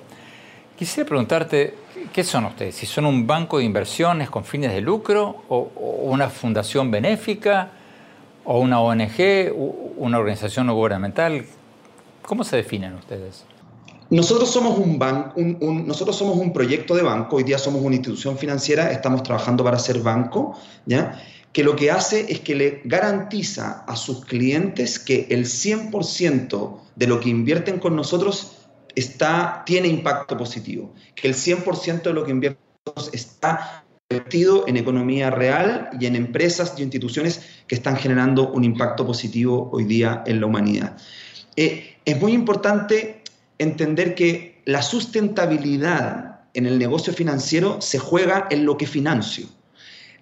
[0.75, 1.75] quisiera preguntarte
[2.13, 2.75] ¿Qué son ustedes?
[2.75, 5.71] ¿Si son un banco de inversiones con fines de lucro o,
[6.03, 7.71] una fundación benéfica
[8.45, 9.53] o una ONG,
[9.97, 11.45] una organización no gubernamental?
[12.21, 13.43] ¿Cómo se definen ustedes?
[14.09, 18.37] Nosotros somos un, banco, nosotros somos un proyecto de banco, hoy día somos una institución
[18.37, 20.57] financiera, estamos trabajando para ser banco,
[20.87, 21.21] ¿ya?
[21.53, 27.07] que lo que hace es que le garantiza a sus clientes que el 100% de
[27.07, 28.58] lo que invierten con nosotros
[28.99, 32.57] está, tiene impacto positivo, que el 100% de lo que
[33.13, 39.05] está invertido en economía real y en empresas y instituciones que están generando un impacto
[39.05, 40.97] positivo hoy día en la humanidad.
[41.55, 43.21] Eh, es muy importante
[43.57, 49.47] entender que la sustentabilidad en el negocio financiero se juega en lo que financio.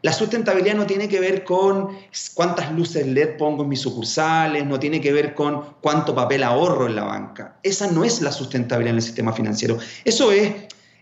[0.02, 1.98] La sustentabilidad no tiene que ver con
[2.34, 6.88] cuántas luces LED pongo en mis sucursales, no tiene que ver con cuánto papel ahorro
[6.88, 7.60] en la banca.
[7.64, 9.78] Esa no es la sustentabilidad en el sistema financiero.
[10.06, 10.52] Eso es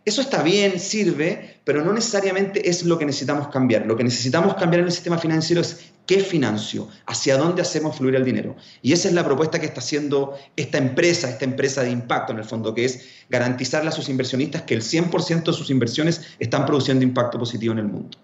[0.05, 3.87] eso está bien, sirve, pero no necesariamente es lo que necesitamos cambiar.
[3.87, 8.13] Lo que necesitamos cambiar en el sistema financiero es qué financio, hacia dónde hacemos fluir
[8.13, 8.55] el dinero.
[8.83, 12.37] Y esa es la propuesta que está haciendo esta empresa, esta empresa de impacto en
[12.37, 16.67] el fondo, que es garantizarle a sus inversionistas que el 100% de sus inversiones están
[16.67, 18.15] produciendo impacto positivo en el mundo.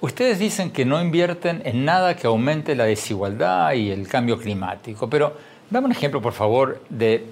[0.00, 5.08] Ustedes dicen que no invierten en nada que aumente la desigualdad y el cambio climático,
[5.08, 5.36] pero
[5.70, 7.24] dame un ejemplo, por favor, de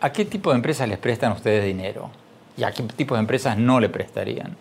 [0.00, 2.10] a qué tipo de empresas les prestan ustedes dinero
[2.56, 4.54] y a qué tipo de empresas no le prestarían.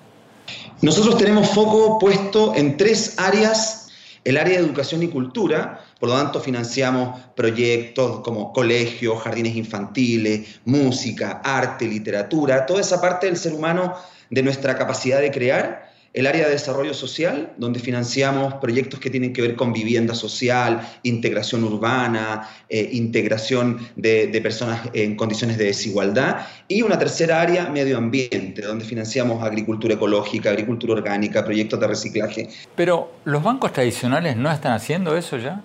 [0.81, 3.77] Nosotros tenemos foco puesto en tres áreas.
[4.23, 10.59] El área de educación y cultura, por lo tanto financiamos proyectos como colegios, jardines infantiles,
[10.63, 13.95] música, arte, literatura, toda esa parte del ser humano,
[14.29, 15.80] de nuestra capacidad de crear
[16.13, 20.81] el área de desarrollo social, donde financiamos proyectos que tienen que ver con vivienda social,
[21.03, 27.97] integración urbana, eh, integración de, personas en condiciones de desigualdad, y una tercera área, medio
[27.97, 32.49] ambiente, donde financiamos agricultura ecológica, agricultura orgánica, proyectos de reciclaje.
[32.75, 35.61] Pero, ¿los bancos tradicionales no están haciendo eso ya?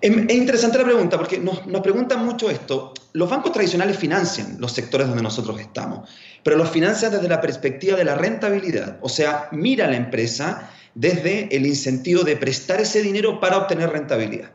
[0.00, 2.94] Es interesante la pregunta porque nos, nos, preguntan mucho esto.
[3.12, 6.08] Los bancos tradicionales financian los sectores donde nosotros estamos,
[6.42, 8.98] pero los financian desde la perspectiva de la rentabilidad.
[9.02, 13.90] O sea, mira a la empresa desde el incentivo de prestar ese dinero para obtener
[13.90, 14.50] rentabilidad.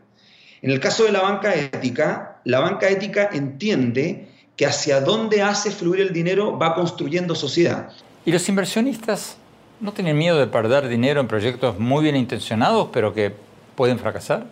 [0.61, 5.69] En el caso de la banca ética, la banca ética entiende que hacia dónde hace
[5.69, 7.89] fluir el dinero va construyendo sociedad.
[8.25, 9.37] ¿Y los inversionistas
[9.79, 13.33] no tienen miedo de perder dinero en proyectos muy bien intencionados, pero que
[13.75, 14.47] pueden fracasar?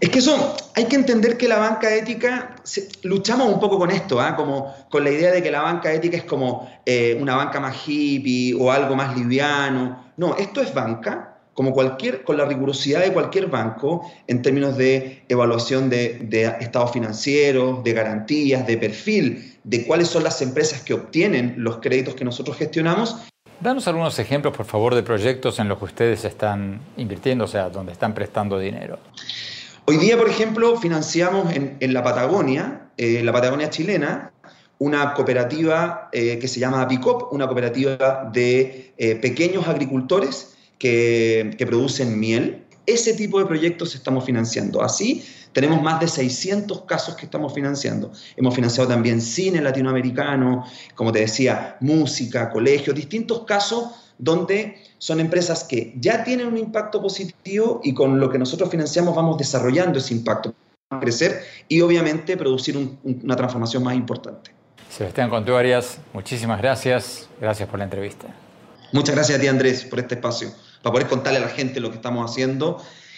[0.00, 2.56] Es que eso, hay que entender que la banca ética,
[3.02, 4.34] luchamos un poco con esto, ¿ah?
[4.34, 7.76] como con la idea de que la banca ética es como eh, una banca más
[7.86, 10.12] hippie o algo más liviano.
[10.16, 15.24] No, esto es banca, como cualquier, con la rigurosidad de cualquier banco en términos de
[15.28, 20.94] evaluación de, de estados financieros, de garantías, de perfil, de cuáles son las empresas que
[20.94, 23.18] obtienen los créditos que nosotros gestionamos
[23.60, 27.68] Danos algunos ejemplos, por favor, de proyectos en los que ustedes están invirtiendo, o sea,
[27.68, 28.98] donde están prestando dinero.
[29.90, 34.32] Hoy día, por ejemplo, financiamos en, la Patagonia, en la Patagonia chilena,
[34.78, 41.66] una cooperativa eh, que se llama APICOP, una cooperativa de eh, pequeños agricultores que, que,
[41.66, 42.66] producen miel.
[42.86, 44.80] Ese tipo de proyectos estamos financiando.
[44.80, 48.12] Así tenemos más de 600 casos que estamos financiando.
[48.36, 55.64] Hemos financiado también cine latinoamericano, como te decía, música, colegios, distintos casos donde son empresas
[55.64, 60.12] que ya tienen un impacto positivo y con lo que nosotros financiamos vamos desarrollando ese
[60.12, 60.54] impacto
[60.88, 64.50] para crecer y obviamente producir una transformación más importante.
[64.90, 67.30] Sebastián Contú Arias, muchísimas gracias.
[67.40, 68.26] Gracias por la entrevista.
[68.92, 70.50] Muchas gracias a ti, Andrés, por este espacio,
[70.82, 72.76] para poder contarle a la gente lo que estamos haciendo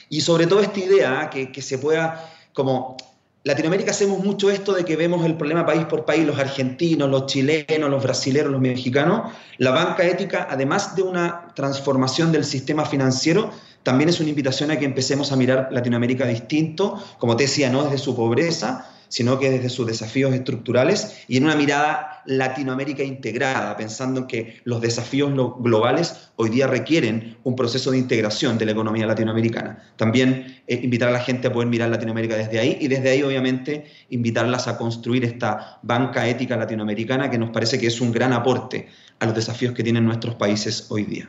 [0.08, 2.96] y sobre todo esta idea que, que se pueda como
[3.44, 7.26] Latinoamérica hacemos mucho esto de que vemos el problema país por país, los argentinos, los
[7.26, 9.32] chilenos, los brasileños, los mexicanos.
[9.58, 13.50] La banca ética, además de una transformación del sistema financiero,
[13.82, 17.82] también es una invitación a que empecemos a mirar Latinoamérica distinto, como te decía, no
[17.82, 23.76] desde su pobreza, sino que desde sus desafíos estructurales y en una mirada Latinoamérica integrada,
[23.76, 28.72] pensando en que los desafíos globales hoy día requieren un proceso de integración de la
[28.72, 29.82] economía latinoamericana.
[29.96, 33.22] También eh, invitar a la gente a poder mirar Latinoamérica desde ahí y desde ahí
[33.22, 38.32] obviamente invitarlas a construir esta banca ética latinoamericana que nos parece que es un gran
[38.32, 41.28] aporte a los desafíos que tienen nuestros países hoy día.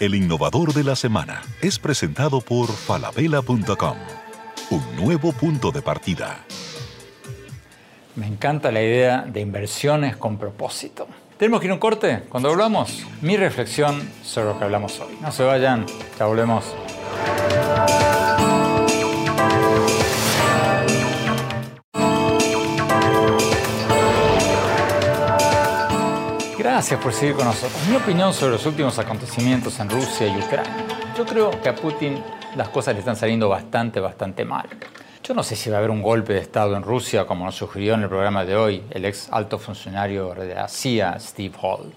[0.00, 3.96] El innovador de la semana es presentado por falabella.com,
[4.70, 6.44] un nuevo punto de partida.
[8.18, 11.06] Me encanta la idea de inversiones con propósito.
[11.36, 12.24] Tenemos que ir a un corte.
[12.28, 15.16] Cuando volvamos, mi reflexión sobre lo que hablamos hoy.
[15.22, 15.86] No se vayan,
[16.18, 16.64] ya volvemos.
[26.58, 27.80] Gracias por seguir con nosotros.
[27.88, 30.74] Mi opinión sobre los últimos acontecimientos en Rusia y Ucrania.
[31.16, 32.20] Yo creo que a Putin
[32.56, 34.68] las cosas le están saliendo bastante, bastante mal.
[35.28, 37.54] Yo no sé si va a haber un golpe de Estado en Rusia, como nos
[37.54, 41.92] sugirió en el programa de hoy el ex alto funcionario de la CIA, Steve Hall.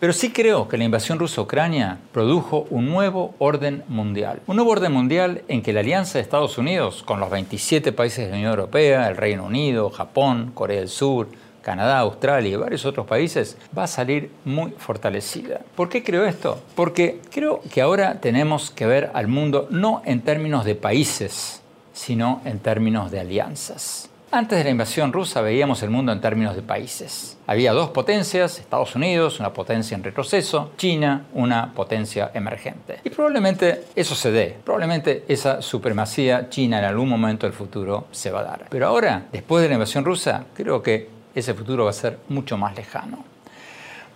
[0.00, 4.40] Pero sí creo que la invasión rusa a Ucrania produjo un nuevo orden mundial.
[4.48, 8.24] Un nuevo orden mundial en que la alianza de Estados Unidos, con los 27 países
[8.24, 11.28] de la Unión Europea, el Reino Unido, Japón, Corea del Sur,
[11.62, 15.60] Canadá, Australia y varios otros países, va a salir muy fortalecida.
[15.76, 16.60] ¿Por qué creo esto?
[16.74, 21.62] Porque creo que ahora tenemos que ver al mundo no en términos de países,
[21.98, 24.08] sino en términos de alianzas.
[24.30, 27.36] Antes de la invasión rusa veíamos el mundo en términos de países.
[27.46, 33.00] Había dos potencias, Estados Unidos, una potencia en retroceso, China, una potencia emergente.
[33.02, 38.30] Y probablemente eso se dé, probablemente esa supremacía china en algún momento del futuro se
[38.30, 38.66] va a dar.
[38.68, 42.56] Pero ahora, después de la invasión rusa, creo que ese futuro va a ser mucho
[42.56, 43.24] más lejano.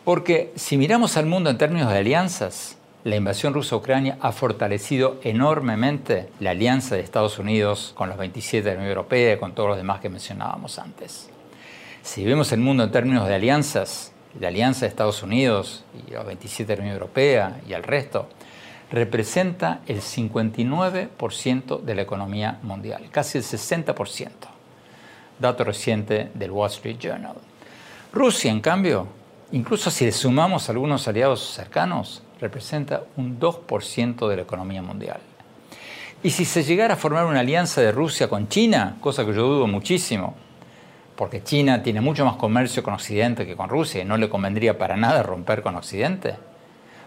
[0.05, 4.31] Porque si miramos al mundo en términos de alianzas, la invasión rusa a Ucrania ha
[4.31, 9.39] fortalecido enormemente la alianza de Estados Unidos con los 27 de la Unión Europea y
[9.39, 11.29] con todos los demás que mencionábamos antes.
[12.03, 16.25] Si vemos el mundo en términos de alianzas, la alianza de Estados Unidos y los
[16.25, 18.29] 27 de la Unión Europea y el resto,
[18.93, 24.29] representa el 59% de la economía mundial, casi el 60%.
[25.41, 27.35] Dato reciente del Wall Street Journal.
[28.13, 29.09] Rusia, en cambio,
[29.51, 35.21] incluso si le sumamos algunos aliados cercanos, representa un 2% de la economía mundial.
[36.25, 39.47] Y si se llegara a formar una alianza de Rusia con China, cosa que yo
[39.47, 40.35] dudo muchísimo,
[41.17, 44.77] porque China tiene mucho más comercio con Occidente que con Rusia y no le convendría
[44.77, 46.35] para nada romper con Occidente,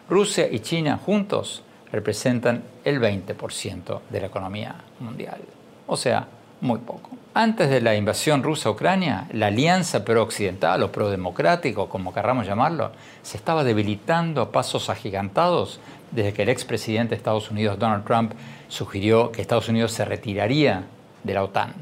[0.09, 5.41] Rusia y China juntos representan el 20% de la economía mundial.
[5.85, 6.27] O sea,
[6.65, 7.11] muy poco.
[7.33, 12.91] Antes de la invasión rusa a Ucrania, la alianza pro-occidental o pro-democrático, como querramos llamarlo,
[13.23, 15.79] se estaba debilitando a pasos agigantados
[16.11, 18.33] desde que el expresidente de Estados Unidos, Donald Trump,
[18.69, 20.85] sugirió que Estados Unidos se retiraría
[21.23, 21.73] de la OTAN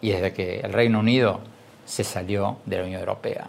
[0.00, 1.40] y desde que el Reino Unido
[1.84, 3.46] se salió de la Unión Europea.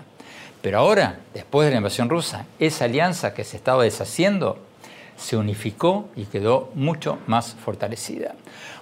[0.62, 4.58] Pero ahora, después de la invasión rusa, esa alianza que se estaba deshaciendo
[5.16, 8.36] se unificó y quedó mucho más fortalecida.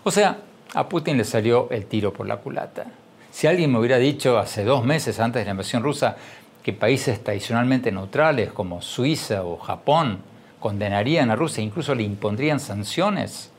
[0.04, 0.40] O sea,
[0.74, 2.86] a Putin le salió el tiro por la culata.
[3.32, 6.16] Si alguien me hubiera dicho hace dos meses antes de la invasión rusa
[6.64, 10.20] que países tradicionalmente neutrales como Suiza o Japón
[10.60, 13.52] condenarían a Rusia, incluso le impondrían sanciones,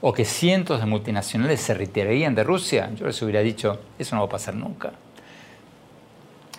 [0.00, 4.22] o que cientos de multinacionales se retirarían de Rusia, yo les hubiera dicho, eso no
[4.22, 4.92] va a pasar nunca.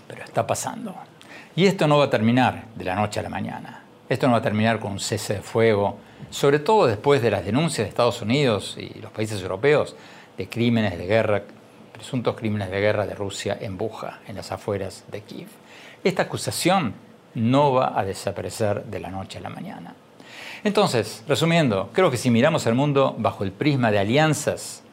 [0.08, 0.95] Pero está pasando.
[1.56, 3.84] Y esto no va a terminar de la noche a la mañana.
[4.10, 5.97] Esto no va a terminar con un cese de fuego
[6.30, 9.95] sobre todo después de las denuncias de Estados Unidos y los países europeos
[10.38, 11.43] de crímenes de guerra,
[11.93, 15.47] presuntos crímenes de guerra de Rusia en Buja, en las afueras de Kiev.
[16.03, 16.93] Esta acusación
[17.36, 19.95] no va a desaparecer de la noche a la mañana.
[20.63, 24.84] Entonces, resumiendo, creo que si miramos al mundo bajo el prisma de alianzas,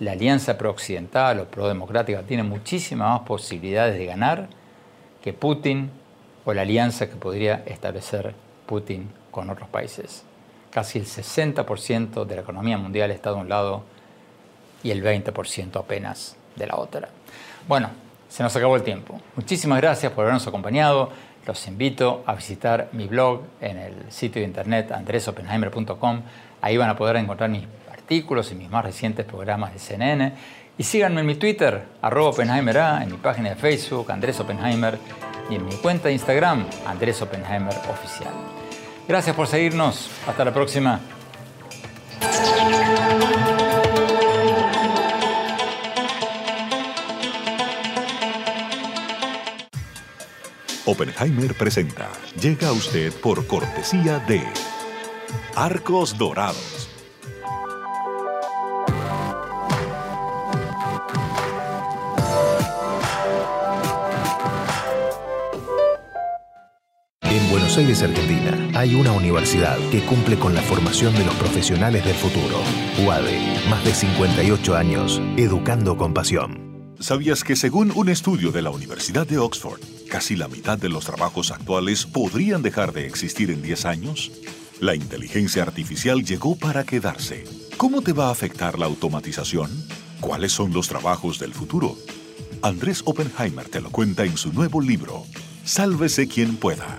[0.00, 4.48] la alianza pro-occidental o pro-democrática tiene muchísimas más posibilidades de ganar
[5.22, 5.90] que Putin
[6.44, 8.34] o la alianza que podría establecer
[8.66, 10.24] Putin con otros países
[10.72, 13.84] casi el 60% de la economía mundial está de un lado
[14.82, 17.08] y el 20% apenas de la otra.
[17.68, 17.90] Bueno,
[18.28, 19.20] se nos acabó el tiempo.
[19.36, 21.10] Muchísimas gracias por habernos acompañado.
[21.46, 26.22] Los invito a visitar mi blog en el sitio de internet andresopenheimer.com.
[26.60, 30.32] Ahí van a poder encontrar mis artículos y mis más recientes programas de CNN.
[30.78, 34.98] Y síganme en mi Twitter, arroba en mi página de Facebook, Andrés Oppenheimer,
[35.50, 38.61] y en mi cuenta de Instagram, Andrés Oppenheimer Oficial.
[39.08, 40.10] Gracias por seguirnos.
[40.26, 41.00] Hasta la próxima.
[50.84, 52.08] Oppenheimer presenta.
[52.40, 54.42] Llega a usted por cortesía de
[55.54, 56.81] Arcos Dorados
[67.72, 72.16] Buenos Aires, Argentina, hay una universidad que cumple con la formación de los profesionales del
[72.16, 72.60] futuro.
[73.02, 76.94] UADE, más de 58 años, educando con pasión.
[77.00, 81.06] ¿Sabías que según un estudio de la Universidad de Oxford, casi la mitad de los
[81.06, 84.30] trabajos actuales podrían dejar de existir en 10 años?
[84.78, 87.44] La inteligencia artificial llegó para quedarse.
[87.78, 89.70] ¿Cómo te va a afectar la automatización?
[90.20, 91.96] ¿Cuáles son los trabajos del futuro?
[92.60, 95.24] Andrés Oppenheimer te lo cuenta en su nuevo libro,
[95.64, 96.98] Sálvese quien pueda